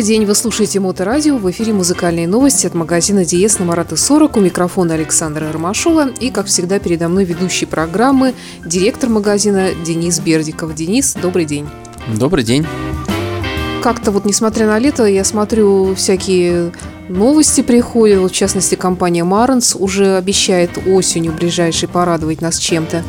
[0.00, 1.36] Добрый день, вы слушаете Моторадио.
[1.36, 4.34] В эфире музыкальные новости от магазина Диес на Марата 40.
[4.38, 6.08] У микрофона Александра Ромашова.
[6.08, 8.32] И, как всегда, передо мной ведущий программы,
[8.64, 10.74] директор магазина Денис Бердиков.
[10.74, 11.68] Денис, добрый день.
[12.18, 12.66] Добрый день.
[13.82, 16.72] Как-то вот, несмотря на лето, я смотрю всякие
[17.10, 18.20] новости приходят.
[18.20, 23.04] Вот, в частности, компания Маранс уже обещает осенью ближайшей порадовать нас чем-то.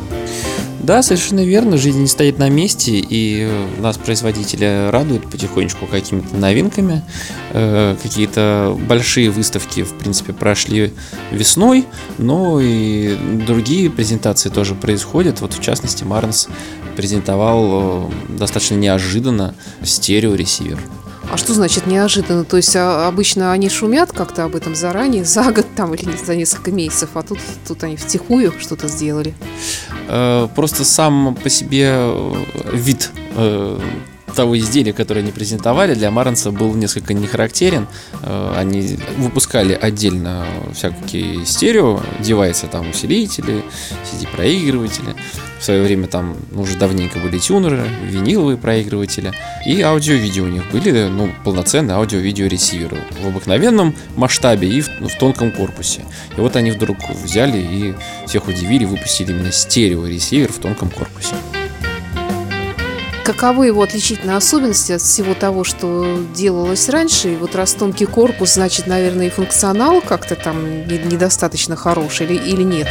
[0.82, 1.76] Да, совершенно верно.
[1.76, 3.48] Жизнь не стоит на месте, и
[3.78, 7.02] нас производители радуют потихонечку какими-то новинками.
[7.50, 10.92] Э, какие-то большие выставки, в принципе, прошли
[11.30, 11.86] весной,
[12.18, 13.16] но и
[13.46, 15.40] другие презентации тоже происходят.
[15.40, 16.48] Вот, в частности, Марнс
[16.96, 20.80] презентовал э, достаточно неожиданно стереоресивер.
[21.32, 22.44] А что значит неожиданно?
[22.44, 26.36] То есть а, обычно они шумят как-то об этом заранее, за год там или за
[26.36, 29.32] несколько месяцев, а тут, тут они втихую что-то сделали.
[30.08, 32.34] Э, просто сам по себе э,
[32.74, 33.80] вид э,
[34.32, 37.86] того изделия, которое они презентовали, для Маранса был несколько не характерен.
[38.22, 43.62] Э, они выпускали отдельно всякие стерео девайсы, там усилители,
[44.10, 45.14] CD-проигрыватели.
[45.58, 49.32] В свое время там уже давненько были тюнеры, виниловые проигрыватели.
[49.64, 55.06] И аудио-видео у них были, ну, полноценные аудио-видео ресиверы в обыкновенном масштабе и в, ну,
[55.06, 56.00] в тонком корпусе.
[56.36, 57.94] И вот они вдруг взяли и
[58.26, 61.36] всех удивили, выпустили именно стерео-ресивер в тонком корпусе.
[63.24, 67.34] Каковы его отличительные особенности от всего того, что делалось раньше?
[67.34, 72.62] И вот раз тонкий корпус, значит, наверное, и функционал как-то там недостаточно хороший или, или
[72.62, 72.88] нет?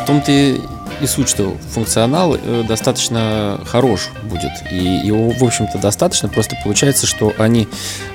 [0.00, 4.52] В том-то и суть, что функционал э, достаточно хорош будет.
[4.70, 6.28] И его, в общем-то, достаточно.
[6.28, 7.68] Просто получается, что они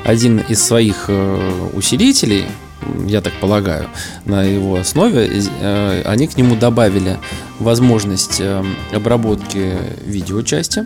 [0.06, 2.46] один из своих э, усилителей,
[3.08, 3.88] я так полагаю,
[4.26, 7.18] на его основе, э, они к нему добавили
[7.60, 8.42] возможность
[8.94, 10.86] обработки видеочасти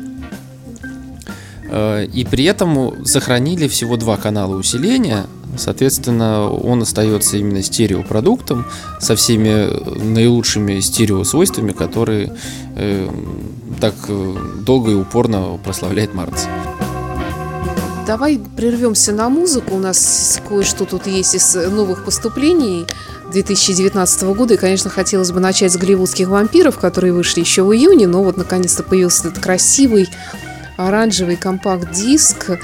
[2.14, 5.26] и при этом сохранили всего два канала усиления
[5.58, 8.66] Соответственно, он остается именно стереопродуктом
[9.00, 9.70] со всеми
[10.02, 12.34] наилучшими стереосвойствами, которые
[12.76, 13.10] э,
[13.80, 14.36] так э,
[14.66, 16.48] долго и упорно прославляет Marantz.
[18.06, 19.76] Давай прервемся на музыку.
[19.76, 22.88] У нас кое-что тут есть из новых поступлений
[23.32, 24.56] 2019 года.
[24.56, 28.08] И, конечно, хотелось бы начать с голливудских вампиров, которые вышли еще в июне.
[28.08, 30.10] Но вот наконец-то появился этот красивый
[30.78, 32.60] оранжевый компакт-диск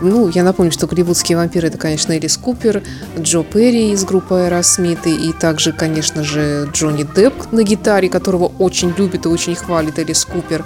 [0.00, 2.82] ну, я напомню, что голливудские вампиры это, конечно, Элис Купер,
[3.18, 8.92] Джо Перри из группы Аэросмит и также, конечно же, Джонни Депп на гитаре, которого очень
[8.96, 10.64] любит и очень хвалит Элис Купер.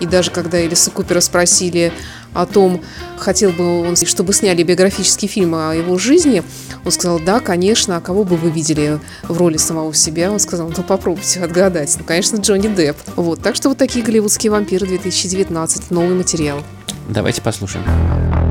[0.00, 1.92] И даже когда Элиса Купера спросили
[2.32, 2.80] о том,
[3.18, 6.42] хотел бы он, чтобы сняли биографический фильм о его жизни,
[6.84, 10.30] он сказал, да, конечно, а кого бы вы видели в роли самого себя?
[10.30, 11.94] Он сказал, ну попробуйте отгадать.
[11.98, 12.96] Ну, конечно, Джонни Депп.
[13.16, 16.62] Вот, так что вот такие голливудские вампиры 2019, новый материал.
[17.08, 18.49] Давайте послушаем.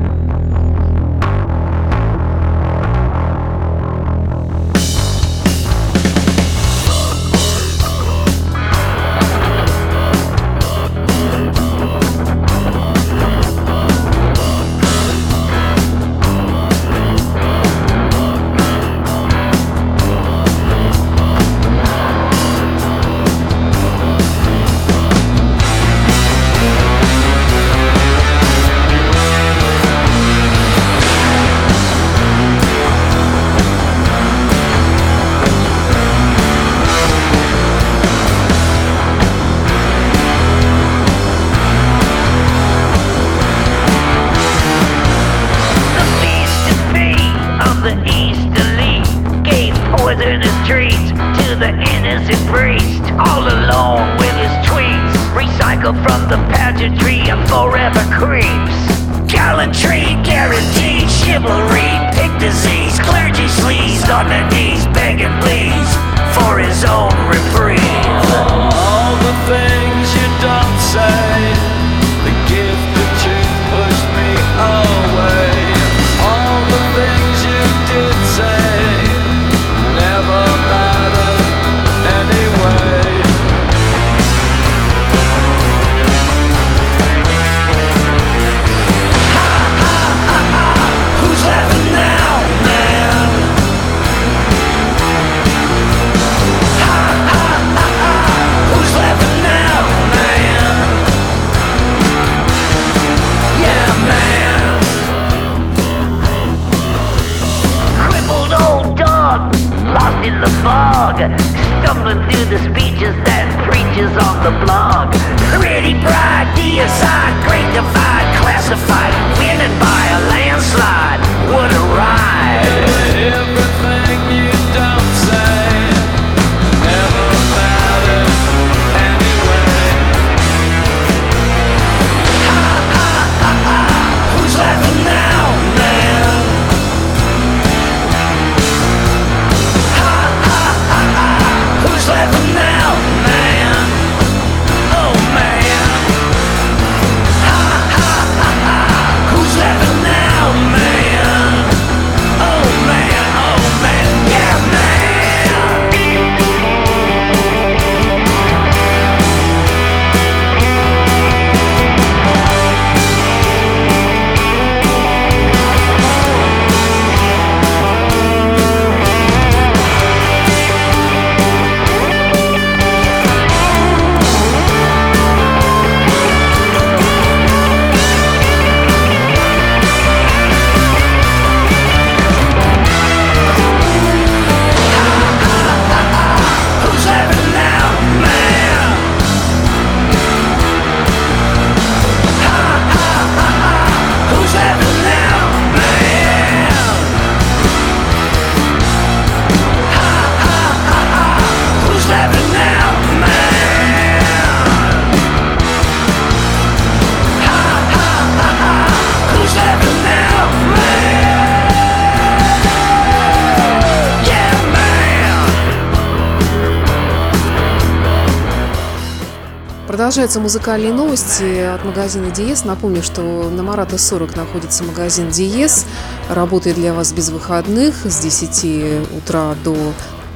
[220.10, 222.64] Продолжаются музыкальные новости от магазина Диес.
[222.64, 225.86] Напомню, что на Марата 40 находится магазин Диес.
[226.28, 229.76] Работает для вас без выходных с 10 утра до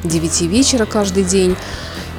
[0.04, 1.56] 9 вечера каждый день.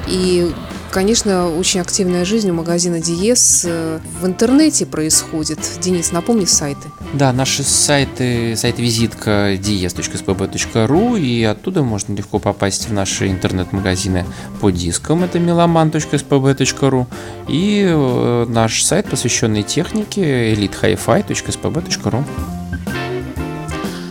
[0.06, 0.54] И,
[0.96, 5.58] конечно, очень активная жизнь у магазина Диес в интернете происходит.
[5.82, 6.88] Денис, напомни сайты.
[7.12, 14.24] Да, наши сайты, сайт-визитка dies.spb.ru, и оттуда можно легко попасть в наши интернет-магазины
[14.62, 17.06] по дискам, это meloman.spb.ru,
[17.46, 22.24] и э, наш сайт, посвященный технике, elitehifi.spb.ru.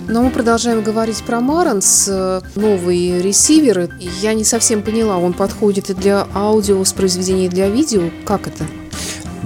[0.08, 3.90] Но мы продолжаем говорить про Маранс, э, новый ресивер.
[4.22, 8.10] Я не совсем поняла, он подходит и для аудио воспроизведения, и для видео.
[8.24, 8.66] Как это?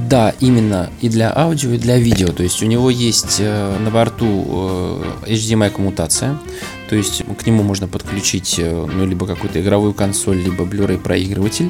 [0.10, 2.28] Да, именно и для аудио, и для видео.
[2.28, 4.26] То есть у него есть э, на борту
[5.26, 6.38] э, HDMI коммутация.
[6.90, 11.70] То есть к нему можно подключить ну, либо какую-то игровую консоль, либо Blu-ray проигрыватель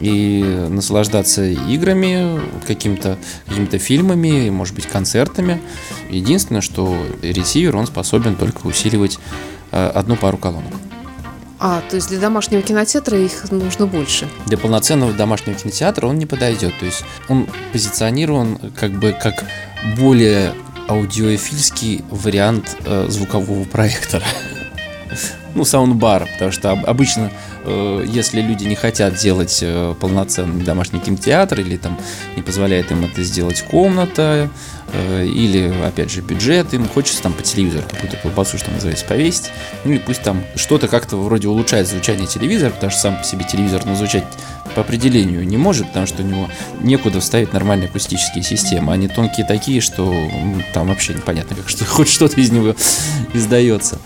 [0.00, 5.60] и наслаждаться играми, каким-то какими-то фильмами, может быть, концертами.
[6.10, 9.18] Единственное, что ресивер, он способен только усиливать
[9.72, 10.72] э, одну пару колонок.
[11.60, 14.28] А, то есть для домашнего кинотеатра их нужно больше.
[14.46, 16.72] Для полноценного домашнего кинотеатра он не подойдет.
[16.78, 19.44] То есть он позиционирован как бы как
[19.96, 20.54] более
[20.88, 24.24] аудиофильский вариант э, звукового проектора.
[25.54, 27.32] Ну, саундбар, потому что об- обычно,
[27.68, 31.98] э, если люди не хотят делать э, полноценный домашний кинотеатр или там
[32.36, 34.50] не позволяет им это сделать комната,
[34.92, 39.50] э, или, опять же, бюджет, им хочется там по телевизору какую-то колбасу, что называется, повесить,
[39.84, 43.44] ну или пусть там что-то как-то вроде улучшает звучание телевизора, потому что сам по себе
[43.44, 44.24] телевизор ну, звучать
[44.74, 46.48] по определению не может, потому что у него
[46.80, 48.92] некуда вставить нормальные акустические системы.
[48.92, 52.74] Они тонкие такие, что м, там вообще непонятно, как что, хоть что-то из него
[53.34, 53.98] издается.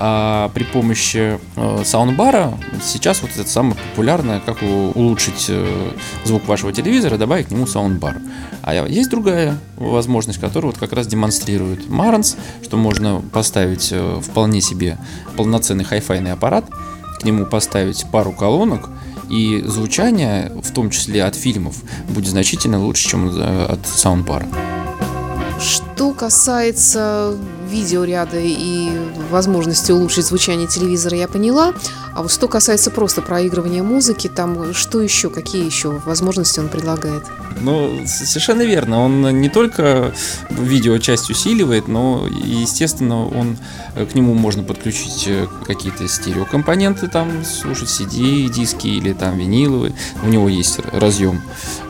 [0.00, 5.90] А при помощи э, саундбара сейчас вот это самое популярное, как у- улучшить э,
[6.24, 8.18] звук вашего телевизора, добавить к нему саундбар.
[8.62, 14.60] А есть другая возможность, которую вот как раз демонстрирует Marantz, что можно поставить э, вполне
[14.60, 14.98] себе
[15.36, 16.66] полноценный хай-файный аппарат,
[17.18, 18.90] к нему поставить пару колонок,
[19.28, 21.76] и звучание, в том числе от фильмов,
[22.08, 24.46] будет значительно лучше, чем э, от саундбара.
[25.60, 27.36] Что касается
[27.68, 28.90] видеоряда и
[29.30, 31.74] возможности улучшить звучание телевизора, я поняла.
[32.14, 37.24] А вот что касается просто проигрывания музыки, там что еще, какие еще возможности он предлагает?
[37.60, 39.04] Ну, совершенно верно.
[39.04, 40.12] Он не только
[40.50, 43.56] видео часть усиливает, но, естественно, он
[43.94, 49.94] э, к нему можно подключить э, какие-то стереокомпоненты, там слушать CD, диски или там виниловые.
[50.22, 51.42] У него есть разъем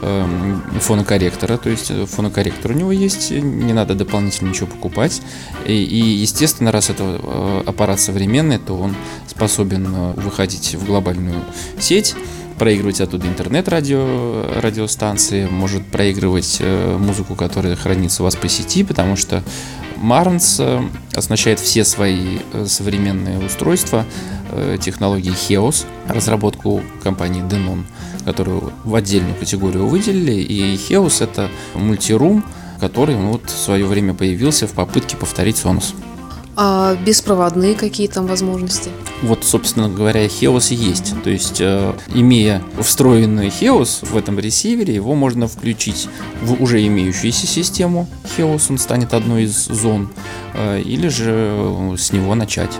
[0.02, 5.22] эм, фонокорректора, то есть э, фонокорректор у него есть, э, не надо дополнительно ничего покупать.
[5.66, 8.94] И, и, естественно, раз это э, аппарат современный, то он
[9.26, 11.44] способен э, выходить в глобальную
[11.78, 12.14] сеть,
[12.58, 19.16] проигрывать оттуда интернет-радио, радиостанции, может проигрывать э, музыку, которая хранится у вас по сети, потому
[19.16, 19.42] что
[19.96, 20.82] Marantz э,
[21.16, 24.04] оснащает все свои э, современные устройства
[24.80, 27.84] технологией HEOS, разработку компании Denon,
[28.24, 30.40] которую в отдельную категорию выделили.
[30.40, 32.42] И HEOS это мультирум,
[32.80, 35.94] который ну, вот в свое время появился в попытке повторить Sonos.
[36.60, 38.90] А беспроводные какие там возможности?
[39.22, 41.14] Вот, собственно говоря, Хеос есть.
[41.22, 46.08] То есть, э, имея встроенный Хеос в этом ресивере, его можно включить
[46.42, 50.10] в уже имеющуюся систему Хеос, он станет одной из зон,
[50.54, 52.72] э, или же э, с него начать.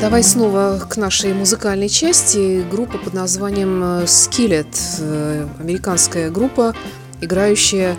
[0.00, 2.64] Давай снова к нашей музыкальной части.
[2.68, 4.76] Группа под названием э, Skillet.
[4.98, 6.74] э, Американская группа,
[7.20, 7.96] играющая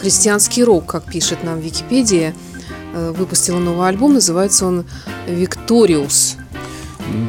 [0.00, 2.34] христианский рок, как пишет нам Википедия.
[2.98, 4.84] Э, Выпустила новый альбом, называется он
[5.26, 6.36] «Victorious».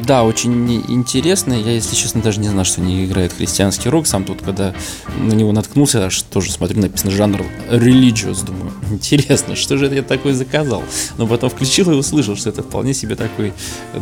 [0.06, 1.54] Да, очень интересно.
[1.54, 4.06] Я, если честно, даже не знал, что они играют христианский рок.
[4.06, 4.74] Сам тут, когда
[5.18, 8.44] на него наткнулся, аж тоже смотрю, написано жанр religious.
[8.44, 10.82] Думаю, интересно, что же это я такое заказал?
[11.16, 13.54] Но потом включил и услышал, что это вполне себе такой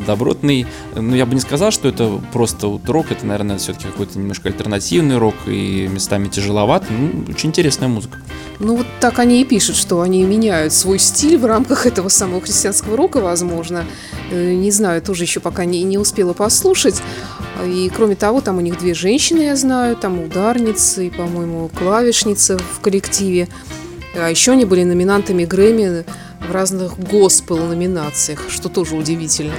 [0.04, 0.66] добротный.
[0.96, 3.12] Ну, я бы не сказал, что это просто вот рок.
[3.12, 6.86] Это, наверное, все-таки какой-то немножко альтернативный рок и местами тяжеловат.
[6.90, 8.18] Ну, очень интересная музыка.
[8.60, 12.40] Ну вот так они и пишут, что они меняют свой стиль в рамках этого самого
[12.40, 13.84] христианского рока, возможно.
[14.30, 17.00] Э, Не знаю, тоже еще пока не, не успела послушать.
[17.64, 22.58] И кроме того, там у них две женщины, я знаю, там ударницы и, по-моему, клавишница
[22.58, 23.48] в коллективе.
[24.16, 26.04] А еще они были номинантами Грэмми
[26.48, 29.54] в разных госпел номинациях, что тоже удивительно.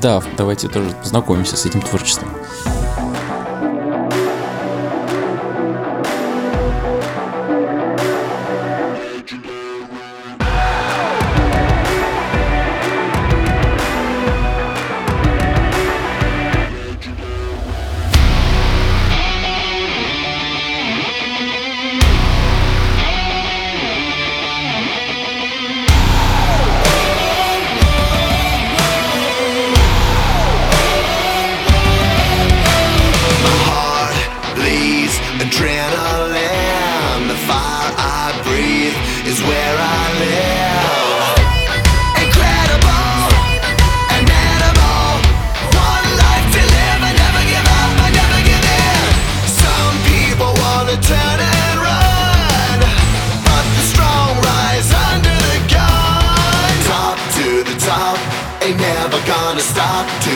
[0.00, 2.28] Да, давайте тоже познакомимся с этим творчеством.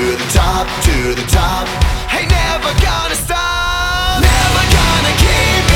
[0.02, 1.68] To the top, to the top,
[2.12, 4.20] ain't never gonna stop.
[4.20, 5.71] Never gonna keep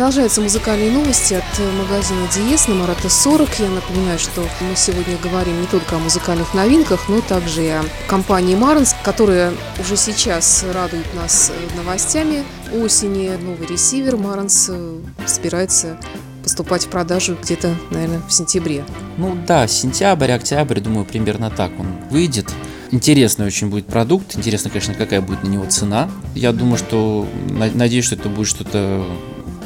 [0.00, 3.60] Продолжаются музыкальные новости от э, магазина Диес на Марата 40.
[3.60, 7.84] Я напоминаю, что мы сегодня говорим не только о музыкальных новинках, но также и о
[8.08, 12.44] компании Марнс, которая уже сейчас радует нас э, новостями
[12.82, 13.28] осени.
[13.42, 16.00] Новый ресивер Марнс э, собирается
[16.42, 18.86] поступать в продажу где-то, наверное, в сентябре.
[19.18, 22.50] Ну да, сентябрь, октябрь, думаю, примерно так он выйдет.
[22.90, 24.34] Интересный очень будет продукт.
[24.34, 26.08] Интересно, конечно, какая будет на него цена.
[26.34, 29.04] Я думаю, что на- надеюсь, что это будет что-то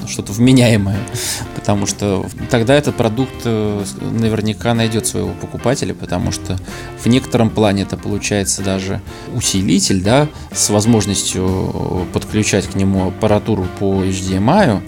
[0.07, 0.99] что-то вменяемое,
[1.55, 6.59] потому что тогда этот продукт э, наверняка найдет своего покупателя, потому что
[7.03, 9.01] в некотором плане это получается даже
[9.35, 14.83] усилитель, да, с возможностью э, подключать к нему аппаратуру по HDMI,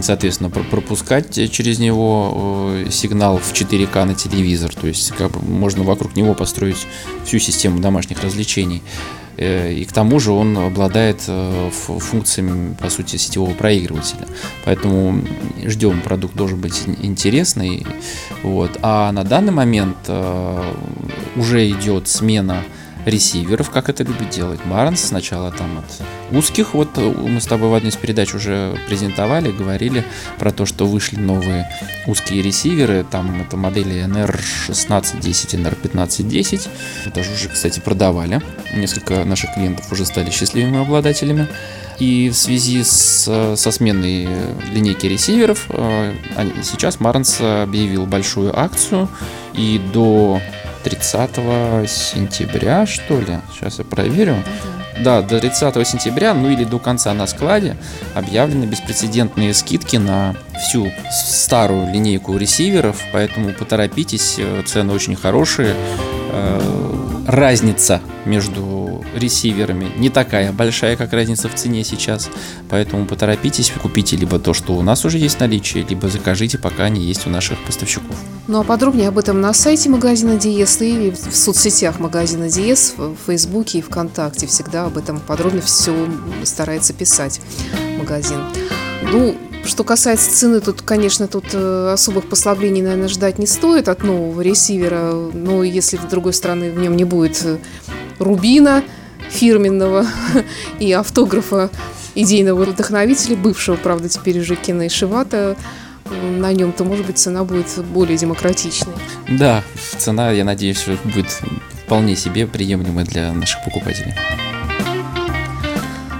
[0.00, 4.74] соответственно, про- пропускать через него э, сигнал в 4К на телевизор.
[4.74, 6.86] То есть как бы можно вокруг него построить
[7.24, 8.82] всю систему домашних развлечений.
[9.38, 14.26] Э, И к тому же он обладает э, фу- функциями, по сути, сетевого проигрывателя.
[14.64, 15.22] Поэтому
[15.64, 17.86] ждем, продукт должен быть ин- интересный.
[18.42, 18.78] Вот.
[18.82, 20.74] А на данный момент э,
[21.36, 22.62] уже идет смена
[23.06, 25.00] ресиверов, как это любит делать Барнс.
[25.00, 29.50] Сначала там от узких, вот э, мы с тобой в одной из передач уже презентовали,
[29.50, 30.04] говорили
[30.38, 31.68] про то, что вышли новые
[32.06, 36.68] узкие ресиверы, там это модели NR1610, NR1510,
[37.14, 38.40] даже уже, кстати, продавали,
[38.74, 41.48] несколько наших клиентов уже стали счастливыми обладателями.
[41.98, 44.28] И в связи с, со сменой
[44.72, 46.14] линейки ресиверов э,
[46.62, 49.08] сейчас Марнс объявил большую акцию,
[49.54, 50.40] и до
[50.84, 51.30] 30
[51.90, 54.36] сентября, что ли, сейчас я проверю,
[55.02, 57.76] да, до 30 сентября, ну или до конца на складе
[58.14, 65.74] объявлены беспрецедентные скидки на всю старую линейку ресиверов, поэтому поторопитесь, э, цены очень хорошие.
[66.32, 72.30] Э, Разница между ресиверами не такая большая, как разница в цене сейчас,
[72.70, 76.84] поэтому поторопитесь, купите либо то, что у нас уже есть в наличии, либо закажите, пока
[76.84, 78.16] они есть у наших поставщиков.
[78.46, 83.14] Ну а подробнее об этом на сайте магазина Диес и в соцсетях магазина Диес, в
[83.26, 84.46] Фейсбуке и ВКонтакте.
[84.46, 85.94] Всегда об этом подробно все
[86.44, 87.40] старается писать
[87.96, 88.40] магазин.
[89.02, 94.02] Ну, что касается цены, тут, конечно, тут э, особых послаблений, наверное, ждать не стоит от
[94.02, 95.12] нового ресивера.
[95.32, 97.58] Но если, с другой стороны, в нем не будет э,
[98.18, 98.82] рубина
[99.30, 100.06] фирменного
[100.78, 101.70] и автографа
[102.14, 105.54] идейного вдохновителя, бывшего, правда, теперь уже Кена э,
[106.38, 108.94] на нем, то, может быть, цена будет более демократичной.
[109.28, 109.62] Да,
[109.98, 111.26] цена, я надеюсь, будет
[111.84, 114.14] вполне себе приемлемой для наших покупателей.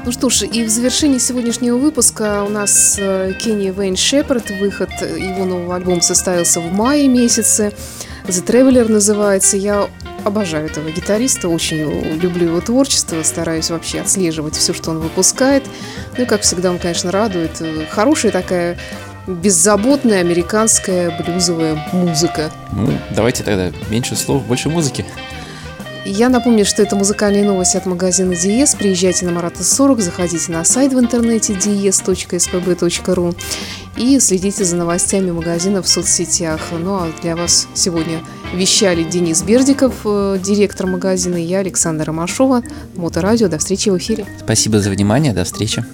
[0.08, 4.48] Ну что ж, и в завершении сегодняшнего выпуска у нас э, Кенни Вейн Шепард.
[4.58, 7.74] Выход его нового альбома состоялся в мае месяце.
[8.24, 9.58] The Traveler называется.
[9.58, 9.86] Я
[10.24, 15.64] обожаю этого гитариста, очень люблю его творчество, стараюсь вообще отслеживать все, что он выпускает.
[16.16, 17.62] Ну и, как всегда, он, конечно, радует.
[17.90, 18.78] Хорошая такая
[19.26, 22.50] беззаботная американская блюзовая музыка.
[22.72, 25.04] Ну, давайте тогда меньше слов, больше музыки.
[26.04, 28.74] Я напомню, что это музыкальные новости от магазина Диес.
[28.74, 33.36] Приезжайте на Марата 40, заходите на сайт в интернете dies.spb.ru
[33.96, 36.60] и следите за новостями магазина в соцсетях.
[36.72, 38.20] Ну а для вас сегодня
[38.54, 42.62] вещали Денис Бердиков, э, директор магазина, и я, Александра Ромашова,
[42.96, 43.48] Моторадио.
[43.48, 44.26] До встречи в эфире.
[44.40, 45.84] Спасибо за внимание, до встречи.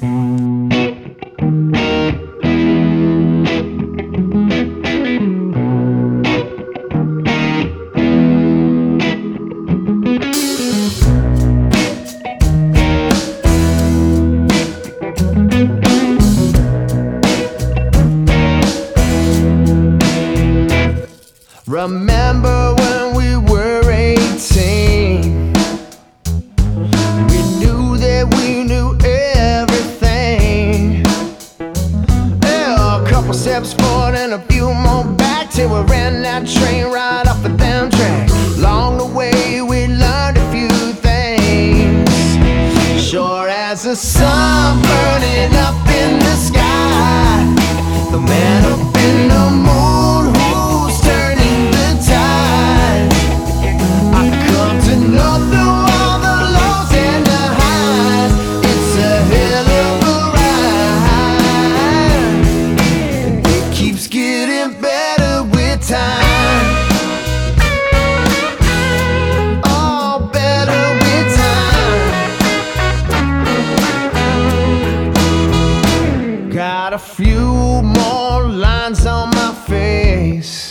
[76.95, 80.69] A few more lines on my face.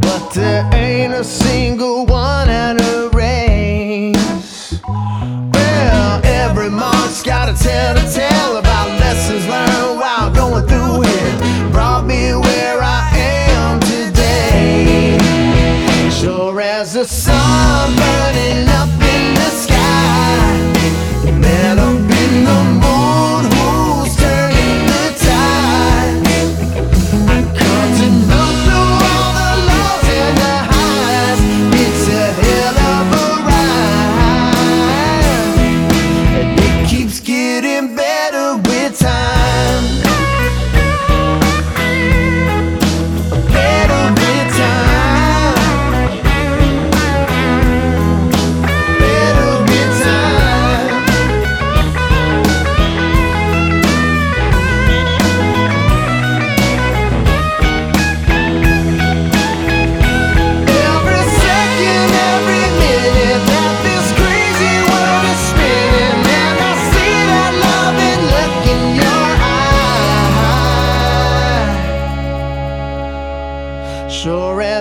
[0.00, 4.80] But there ain't a single one at a race.
[4.88, 7.99] Well, every mark's got a tale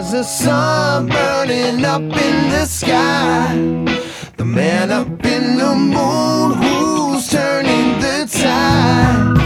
[0.01, 3.53] There's a sun burning up in the sky.
[4.37, 9.38] The man up in the moon who's turning the tide.